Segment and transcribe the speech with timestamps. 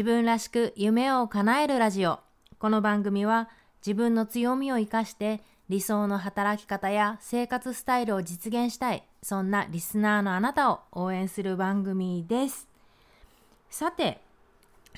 [0.00, 2.20] 自分らしく夢を叶えるラジオ。
[2.58, 3.50] この番組は
[3.86, 12.66] 自分の強みを生かして理想の働き方や生活スタイルを実現したいそんなリスナーのあなたを応援する番組です。
[13.68, 14.22] さて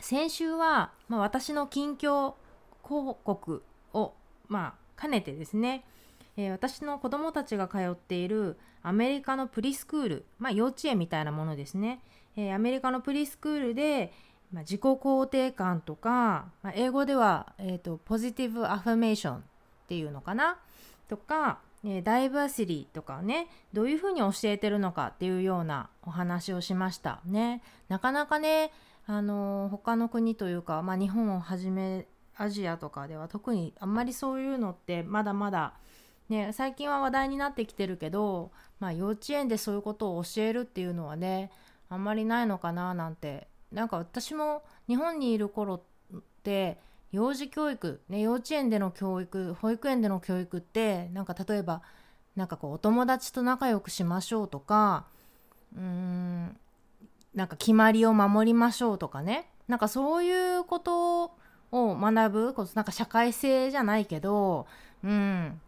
[0.00, 2.34] 先週は、まあ、私の近況
[2.86, 4.12] 広告を、
[4.46, 5.84] まあ、兼ねてですね、
[6.36, 12.04] えー、私の子供たちが通っているアメリカのプリスクール、まあ、幼稚園みたいなものですね、
[12.36, 14.12] えー、アメリカのプリスクールで、
[14.52, 19.40] まあ、自己肯定感とか、まあ、英語では、えーと、ポジティブアファメーションっ
[19.88, 20.58] ていうのかな？
[21.08, 27.62] とか、えー、ダイバーシティとかねどういうふうに教えてるのかっていうようなお話をしましたね。
[27.88, 28.70] なかなかね
[29.06, 32.06] あのー、他の国というか、まあ、日本をはじめ
[32.36, 35.74] アジアとかでは特にあんまりそういうのってまだまだ
[36.28, 41.50] ね、最近は話題になってきてるけど、まあ、幼稚園でそういうことを教えるっていうのはね
[41.90, 45.82] あんまりないのかななんてなんか私も日本にいる頃
[46.14, 46.78] って
[47.10, 51.82] 幼児教育、ね、幼稚園での教育保育園での教育ってなんか例えば
[52.36, 55.06] なんかこうお友達と仲良くしましょうとか
[55.76, 56.56] うーん
[57.34, 59.48] なんか決まりを守りましょうとかね。
[59.68, 61.24] なんかそういうこと
[61.70, 64.66] を学ぶこなんか社会性じゃないけど
[65.02, 65.60] うん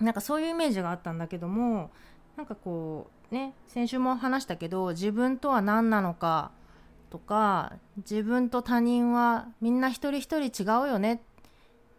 [0.00, 1.90] なんかそういうイメージがあったんだけども
[2.36, 6.50] なんかこうね先週も話したけど自分とは何なのか
[7.10, 11.18] とか自分と他人はみんな一人一人違うよねっ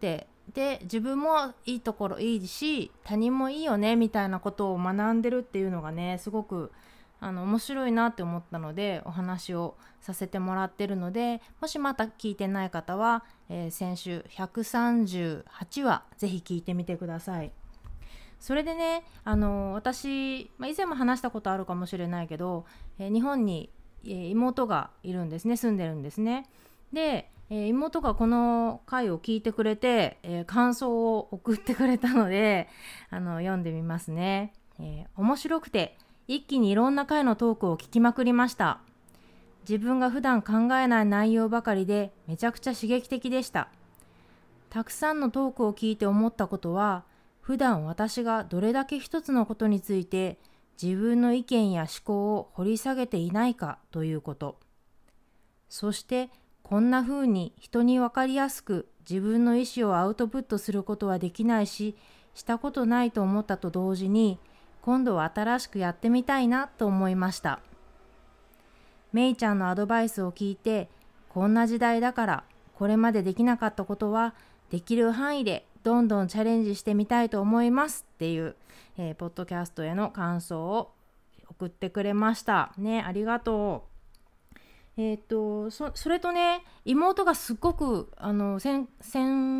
[0.00, 6.72] てで自分もいいところいいし他人もいいよねみたいなことを学んでるっていうのがねすごく
[7.20, 17.52] あの面白いなって思ったのでお話をさせてもらってるのでもしまた聞いてない方は、えー、先週138話ぜひ聞いてみてください。
[18.40, 22.66] それでねあの私、まあ、以前も話したことあるかもしれないけど、
[23.00, 23.68] えー、日本に、
[24.06, 26.48] え、妹がいるんですね住んでるんですね。
[26.92, 32.68] で、え、妹がこの回を聞いてくれて、え感想を送ってくれたので
[33.10, 38.80] あの読んでみますね、え面白くて一気にいろんな回のトークを聞きまくりました。
[39.68, 43.68] 自分が普段考えない内容ばかりでめちゃくちゃ刺激的でした。
[44.70, 47.04] たくさんのトークを聞いて思ったことは
[47.40, 50.38] 普段私がどれだけ一つのことについて
[50.80, 54.58] 自分の意見や思考を掘り下げていないかということ。
[55.68, 56.30] そして
[56.62, 61.96] こんな風に人に分かりやすく自分の意思をアウトプットすることはできないし
[62.34, 64.38] したことないと思ったと同時に
[64.82, 67.60] 今度は新しくやってみたいなと思いました。
[69.12, 70.88] めいちゃんのアドバイスを聞いて
[71.28, 74.34] こんな時代だからこれまでできなかったことは
[74.70, 78.56] できる範囲でどんどんチャレンジしてみたいと思いますっていう、
[78.96, 80.92] えー、ポッドキャストへの感想を
[81.50, 82.72] 送ってくれました。
[82.78, 83.88] ね、ありがとう。
[85.00, 88.88] えっ、とそ、それとね、妹がすっごくあの先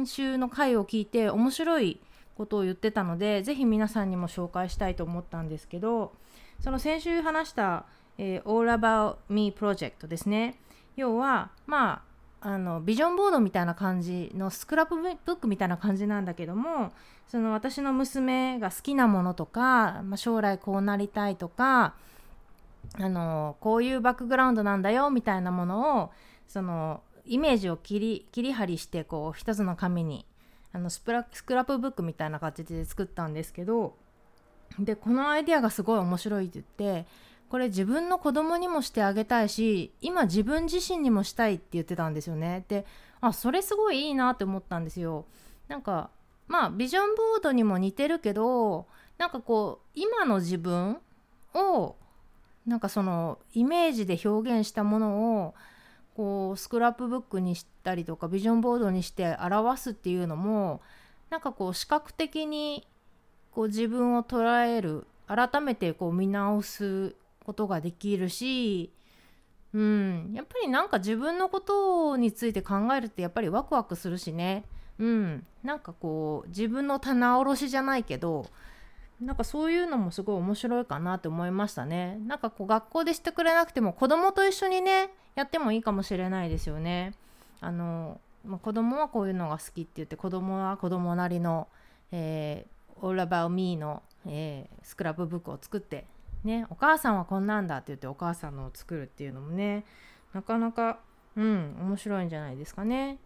[0.06, 2.00] 週の回を聞いて面白い
[2.36, 6.12] ことを言ってたので、ぜひ皆さんにも紹介したいと思ったんですけど、
[6.60, 7.86] その先週話した、
[8.18, 10.58] えー、All About Me プロジェクトですね。
[10.96, 12.07] 要は、まあ、
[12.40, 16.92] あのビジョンボードみたいな感じのスクラップブックみたいな感じなんだけども
[17.26, 21.94] その私の娘が好きなものとか、まあ、将来こうなりたいとか
[22.94, 26.10] あのこういうバックグラウンドなんだよみたいなものを
[26.46, 30.24] そのイメージを切り切り張りしてこう一つの紙に
[30.72, 33.94] あのスプラスクラップブックみたいな形で作ったんですけど
[34.78, 37.08] でこのアイデアがすごい面白いって言って
[37.48, 42.64] これ自分の子供にもしてあげたいし今自分自身にもしたいって言ってたんですよね。
[42.68, 42.84] で
[43.20, 45.24] あそれすごいいいなって思ったんですよ。
[45.68, 46.10] なんか
[46.46, 48.86] まあビジョンボードにも似てるけど
[49.18, 50.98] なんかこう今の自分
[51.54, 51.96] を
[52.66, 55.54] なんかそのイメージで表現したものを
[56.14, 60.82] こうスクラップブックにしたりとかビジョンボードにして表すっていうのも
[61.30, 62.86] なんかこう視覚的に
[63.52, 67.14] こう自分を捉える改めてこう見直す
[67.48, 68.92] ことができるし
[69.74, 74.64] うん、やっぱりなんか自分のことについて考えるってやっぱりワクワクするしね。
[74.98, 75.46] うん。
[75.62, 78.46] なんかこう自分の棚卸しじゃないけど
[79.20, 82.18] なんかそういうのもすごい面白いかなって思いましたね。
[82.26, 87.12] なんかこう学校でしてくれなくても子供と一緒にねやってもいいかもしれないですよね。
[87.60, 91.68] あの、まあ、子供はこういうのが好きって言って子供は子供なりの、
[92.10, 96.06] えー、All About Me の、えー、スクラップブックを作って
[96.44, 99.84] ね、お母さんはこんなんだって言ってお母さんのを作るっていうのもね
[100.32, 101.00] なかなか
[101.36, 103.18] うん面白いんじゃないですかね。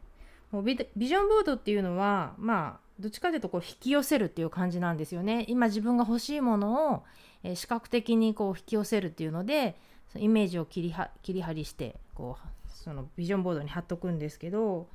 [0.50, 5.46] もうビジョンボードっていうのはまあどっちかというとこう引き寄せるっていう感じなんですよね。
[5.48, 7.02] 今自分が欲しいものを、
[7.42, 9.76] えー、視覚的にこう引き寄せるっていうので
[10.16, 14.88] イメージを切りは切り張りしてこうそのビジョンボードに貼っとくんですけど、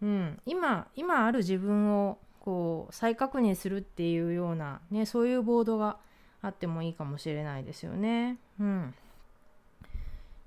[0.00, 5.98] うん、今今ある自分をこう再確認するっていうような、ね、そういうボードが
[6.42, 8.38] あってもいいかもしれないですよね。
[8.60, 8.94] うん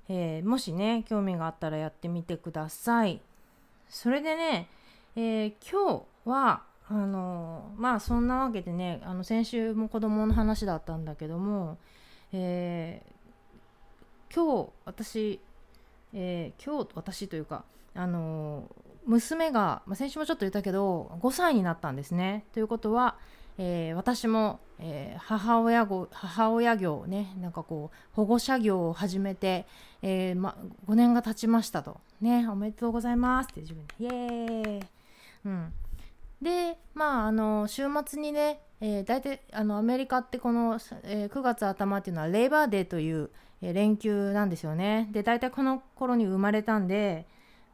[0.07, 3.21] えー、もしね興味があったらやってみてください。
[3.89, 4.67] それでね、
[5.15, 11.77] えー、今日はあのー、まあそんなわけでねあの先週も子供の話だったんだけども、
[12.31, 13.01] え
[14.33, 15.39] 今日私、
[16.13, 17.63] え今日私というか
[17.95, 18.69] あの
[19.05, 22.45] 娘が、まあ、先週もちょっと言ったけど5歳になったんですね。
[22.53, 23.17] ということは、
[23.57, 29.65] えー、私も、えー、母親業母親業ねなんかこう保護者業を始めて、
[30.01, 30.55] えーま、
[30.87, 31.99] 5年が経ちましたと。
[32.21, 33.93] ねおめでとうございますって自分で。
[33.99, 34.87] イエーイ、
[35.45, 35.73] うん、
[36.41, 43.29] でまああの週末にね、えー、大体あのアメリカってこの、えー、9月頭っていうのはレイバーデーという、
[43.61, 45.07] えー、連休なんですよね。
[45.11, 47.25] で大体この頃に生まれたんで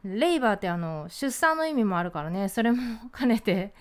[0.04, 2.78] レイバーってあの出産の意味もあるからねそれも
[3.16, 3.72] 兼ねて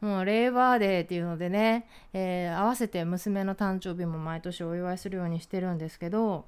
[0.00, 6.44] もうレイバーデーっていうのでね、えー、合わせて娘の誕生日も毎年お祝いするようにしてるんですけど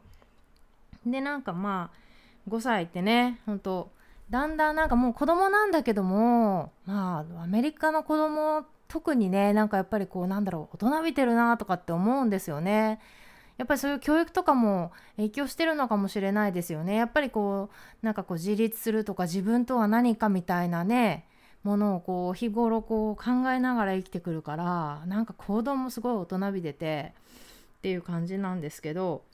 [1.06, 3.90] でなんかまあ5歳ってねほんと
[4.30, 13.00] だんだんなんかもう子供なんだけどもまあアメリカの子供特にねなんかやっぱりこうなんだろう大人びてるなとかって思うんですよね。
[13.56, 16.94] やっぱりそういう教育とかも影響してるのかもしれないですよね。
[16.94, 17.70] やっぱりこ
[18.02, 21.24] うなんかこう自立するとか自分とは何かみたいなね
[21.66, 27.12] ものをこう日頃こう考えながら生きてくるからなんか行動もすごい大人びてて
[27.78, 29.24] っていう感じなんですけど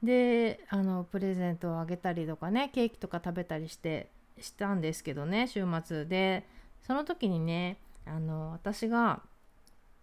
[0.00, 4.08] であのプレゼントをあげたりとかねケーキとか食べたりして
[4.38, 6.46] したんですけどね週末で
[6.86, 7.76] その時にね
[8.06, 9.20] あの私が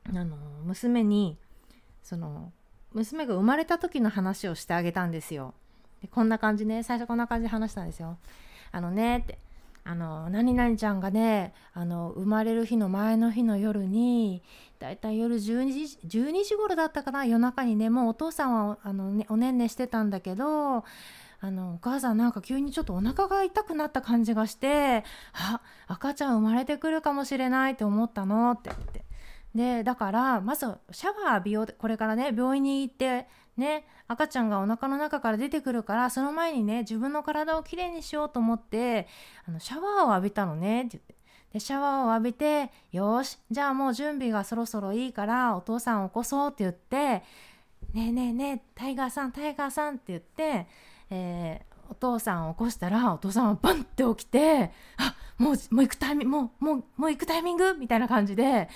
[0.10, 0.36] あの
[0.66, 1.38] 娘に
[2.04, 2.52] その
[2.94, 5.54] 娘が生まれた時の話をしてあげたんですよ。
[6.02, 8.18] でこんな感じね最初こんな感じで話したんですよ。
[8.72, 9.40] あのねって
[9.90, 14.44] あの何々ちゃんがねあの生まれる日の前の日の夜に
[14.80, 20.84] だいたい夜12時 ,12 時頃だったかな夜中にねもうお父さんはあの、ね、おねんねしてたんだけど
[21.40, 28.97] あのお母さんなんか急にちょっとお腹が痛くなった感じがしてあ赤ちゃん生まれてくるかもしれないって思ったのって言って。
[29.58, 33.28] でだからまずシャワー浴びようこれからね病院に行って
[33.58, 39.08] ね赤ちゃんがお腹の中から出てくるからその前にね自分の体をきれいにしようと思って
[39.48, 41.18] あのシャワーを浴びたのねって言って。
[41.54, 50.68] でシャワーを浴びてよしじゃあもう準備がそろそろいいからお父さん起こそうって言ってねえねえねえタイガーさんタイガーさんって言って、
[51.10, 58.68] えー、お父さんを起こしたらお父さんはバンって起きてあもうもう行くタイミングもうもうもう行くタイミングみたいな感じで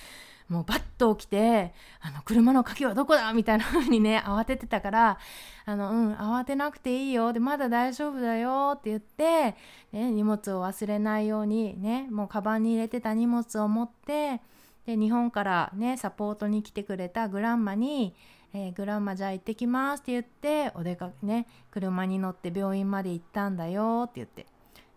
[0.52, 5.18] もうバッと起きてあの車の鍵はどこだみたいな風にね 慌ててたから
[5.66, 9.56] あのうん慌てなくていいよでまだ大丈夫だよって言って、
[9.94, 14.42] ね、荷物を忘れないようにねもうカバンに入れてた荷物を持って
[14.86, 18.14] で日本からねサポートに来てくれたグランマに
[18.54, 24.46] えー、グランマじゃあ行ってきますって言ってお出かけね車に乗って病院まで行ったんだよって言って。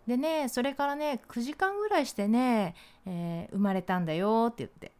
[0.05, 2.75] でねそれからね9時間ぐらいしてね、
[3.05, 4.94] えー、生まれたんだよって言って。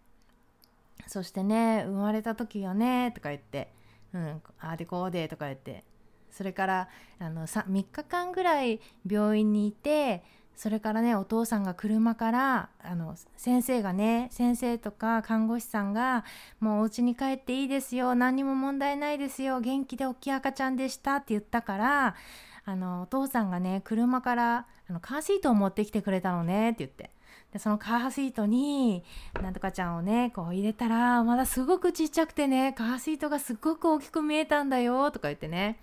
[1.08, 3.72] そしてね生まれた時はねとか言って
[4.14, 5.84] うんああでこうでとか言って
[6.32, 10.24] それからあの 3, 3日間ぐらい病院にいて
[10.56, 16.24] それからねお父さんが車からあの先生がね先生とか看護師さんが
[16.60, 22.16] 「もうお家に帰っていいですよ何にも問題ないですよ元気で大きい赤ちゃんでした」って言ったから
[22.64, 27.15] あのお父さんがね車からあのカーシートを持ってきてくれたのねって言って。
[27.56, 29.02] でそのカーシートに
[29.42, 35.80] なんとかちゃんをねこう入れたらまだすごくちっちゃくてねカーシートがすっごく大きく見えたんだよとか言ってね。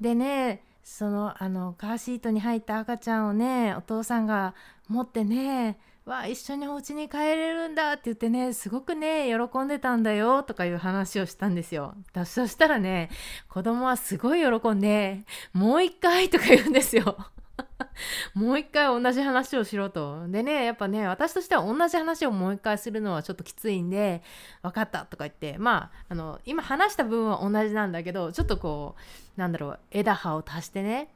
[0.00, 4.54] でねそのあのカーシートに入った赤ちゃんをねお父さんが
[4.88, 11.94] 持ってねわ一緒にお家に帰れるんだって言ってねすごくね喜んでたんだよとかいう話をしたんですよ。
[12.24, 13.10] そしたらね
[13.50, 17.18] 子供はすごい喜んでもう一回とか言うんですよ。
[18.34, 20.26] もう一回同じ話をしろと。
[20.28, 24.22] でね、やっぱね、私としては同じ話をもう一回するのはちょっときついんで、
[24.62, 28.96] 分かったとか言って、まあ、あの、今話した部分は同じなんだけど、ちょっとこ
[29.36, 31.08] う、なんだろう、枝葉を足してね、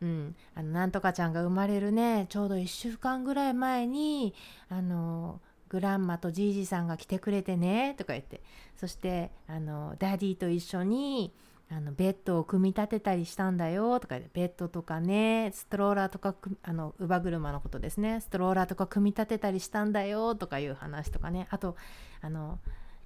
[0.00, 2.26] うん、あのなんとかちゃんが生まれるね。
[2.28, 4.34] ちょうど1週間ぐらい前に
[4.68, 7.94] あのgrandma とじいじさんが来てくれてね。
[7.98, 8.40] とか言って。
[8.76, 11.32] そしてあの daddy と一緒に
[11.70, 18.20] あのベッドを組み立てたりしたんだよとかベッドとかね stroller とかあの乳母車のことですね。
[18.20, 21.46] stroller とか組み立てたりしたんだよとかいう話とかね。
[21.50, 21.76] あと
[22.22, 22.58] あの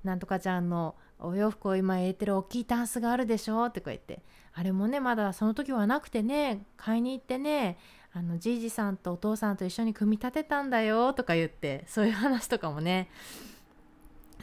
[0.04, 4.22] なんとかちゃんのお洋服を今入れてる大きいタンスがあるでしょとか言って。
[4.54, 7.78] あれもねまだその時はなくてね買いに行ってね
[8.12, 13.08] あのじいじさんとお父さんと一緒に組み立てたんだよとか言ってそういう話とかもね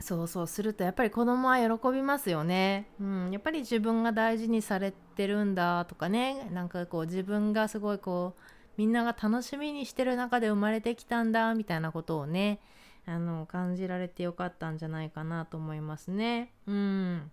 [0.01, 6.49] そうそうするとやっぱり子供は喜びますよね、うん、やっぱり自分が大事にされてるんだとかね。
[6.51, 8.41] なんかこう自分がすごいこう
[8.77, 12.61] みんなが楽しみにしてる中で生まれてきたんだみたいなことをね
[13.05, 16.53] あの感じられてよかったんじゃないかなと思いますね。
[16.65, 17.31] うん、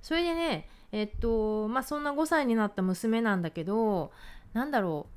[0.00, 4.10] それでねえっとまあそんな5歳になった娘なんだけど
[4.52, 5.12] なんだろう。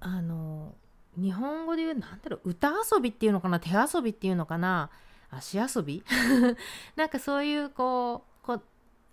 [0.00, 0.74] あの
[1.16, 2.50] 日本語で言うなんだろう。
[2.50, 3.58] 歌遊びっていうのかな。
[3.58, 4.90] 手遊びっていうのかな。
[5.36, 6.02] 足遊び？
[6.96, 8.60] なんかそういうこうこ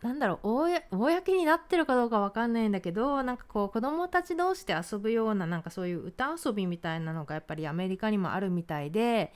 [0.01, 9.34] なんだろう公になってるかどうかわかんないんだけどなんかこう子供たち同士で遊ぶようななんかそういう歌遊びみたいなのがやっぱりアメリカにもあるみたいで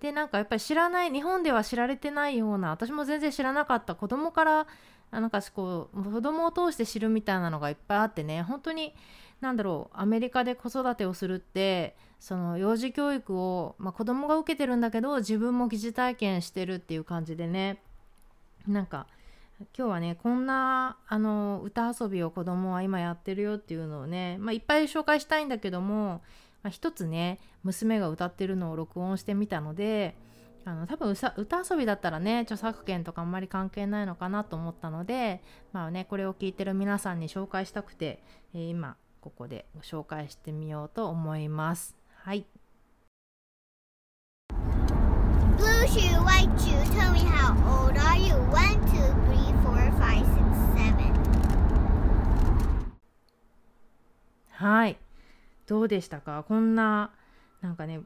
[0.00, 4.66] でなんかやっぱり知らない日本では知られてないような私も全然知らなかった子供から
[5.10, 8.94] なんかこう子供を通して知るみたいなのがいっぱいあってね本当に
[9.40, 17.82] なんだろうアメリカで子育てをするってその幼児教育を、まあ、子供が受けてるんだけど自分も疑似体験してるっていう感じでね。
[18.66, 19.06] なんか
[19.58, 26.20] 今日はねこんなあの歌遊びを子供は今やってるよっていうのをね、まあ、いっぱい紹介したいんだけども
[26.66, 30.16] まあ、一つね娘が歌ってるのを録音してみたので
[30.64, 35.42] あの多分歌遊びだったらね著作権とかあんまり関係ないのかなと思ったので
[35.72, 38.20] まあねこれを聞いてる皆さんに紹介したくて、
[38.52, 41.96] えー、今ここでご紹介してみようと思います。
[42.26, 42.44] はい
[45.56, 47.54] Blue shoe, white shoe, tell me how
[47.84, 48.34] old are you?
[48.50, 50.42] One, two, three, four, five, six,
[50.74, 51.14] seven.
[54.50, 54.98] はい
[55.68, 56.44] どうでしたか？
[56.48, 57.12] こんな
[57.60, 58.00] なんかね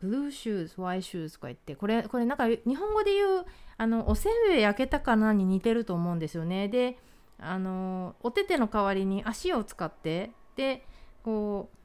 [0.00, 3.44] blue shoes、white shoes とか言って、これ、これなんか日本語で言う、
[3.76, 6.66] あの、おせんべい焼けたかなに似てると思うんですよね。
[6.66, 6.98] で、
[7.38, 10.84] あの、お手手の代わりに足を使って、で、
[11.22, 11.76] こう、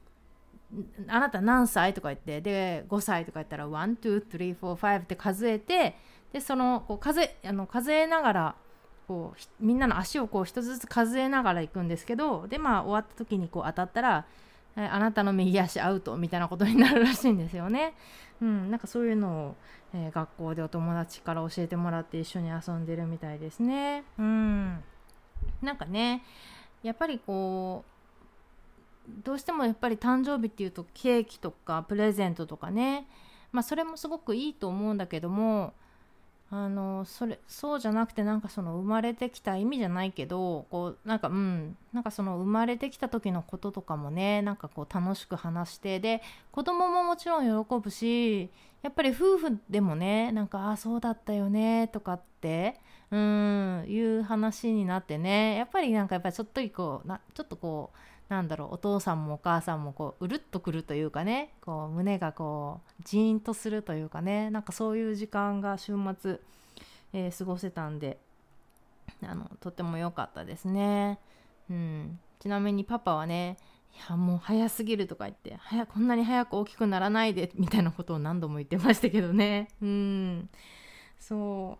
[1.08, 1.94] あなた何歳？
[1.94, 5.96] とか言って、で、5歳とか言ったら、1、2、3、4、5って数えて、
[6.32, 8.56] で、その、こう数え、あの数えながら、
[9.06, 14.26] こう、みんなの足をこう一つずつ数えながら行くんですけど、で、まあ終わった時にこう当たったら、
[14.76, 17.94] あなたの右足アウトみたいなことになるらしいんですよね。
[18.42, 19.56] うん、なんかそういうのを、
[19.94, 24.04] えー、学校でお友達から教えてもらって一緒に遊んでるみたいですね。
[24.18, 24.84] うん、
[25.62, 26.22] なんかね
[26.82, 27.95] やっぱりこう
[29.24, 33.06] どうしてもやっぱり誕生日っていうとケーキとかプレゼントとかね。
[33.52, 35.72] まあそれもすごくいいと思うんだけども
[36.50, 46.22] あのそれそうじゃなくてなんかその生まれてきた意味じゃないけどこうなんかうんなんかその生まれてきた時のこととかもねなんかこう楽しく話してで
[46.52, 48.50] 子供ももちろん喜ぶし
[48.82, 52.78] やっぱり夫婦でもねなんかああそうだったよねとかって
[53.10, 66.40] うんいう話になってねやっぱりなんかやっぱちょっとこうなちょっとこうなんだろうお父さんもお母さんもこううるっとくるというかねこう胸がこうジーンとするというかねなんかそういう時間が週末、
[67.12, 68.18] えー、過ごせたんで
[69.22, 71.18] あのとても良かったですね。
[71.70, 73.56] うん、ちなみにパパはね
[73.94, 79.68] いやもう早すぎるとか言って早こんなに早く大きくならないでみたいなことを何度も言ってましたけどね。
[79.80, 80.50] うん。
[81.18, 81.78] そ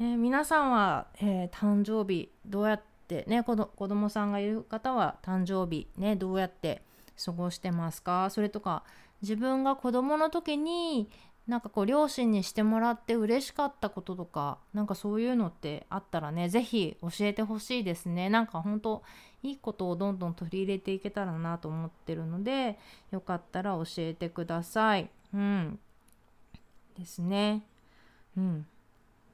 [0.00, 0.02] う。
[0.02, 6.82] ね皆さんは、えー、誕生日どうやってってね子供さんがいる方は誕生日ねどうやって
[7.22, 8.30] 過ごしてますか？
[8.30, 8.82] それとか
[9.20, 11.08] 自分が子供の時に
[11.46, 18.30] なんかこう両親にしてもらって嬉しかったこととかなんかそういうのってあったらね是非教えてほしいですね。
[18.30, 19.02] なんかほんと
[19.42, 22.78] いいことをどんどん取り入れていけたらなと思ってるので
[23.10, 25.10] よかったら教えてください。
[25.34, 25.78] うん。
[26.98, 27.66] ですね。
[28.38, 28.66] うん。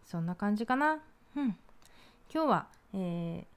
[0.05, 0.99] そんな感じかな。
[1.37, 1.57] うん。
[2.35, 3.50] 今日はえー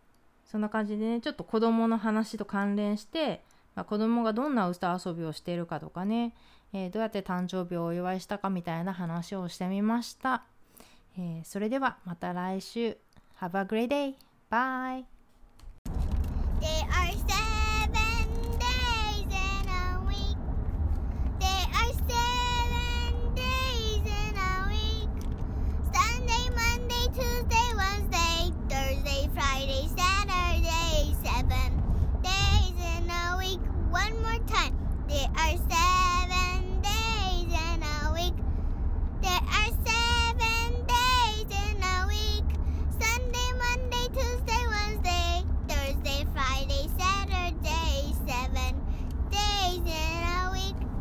[0.53, 3.41] そんな感じでねちょっと子供の話と関連して、
[3.73, 6.35] まあ、子供がどんな歌遊びをしているかとかね、
[6.73, 10.43] えー、どうやって誕生日をお祝いしたかみたいな話をしてみました、
[11.17, 12.97] えー、それではまた来週
[13.41, 14.13] Have a great day!
[14.51, 15.05] Bye!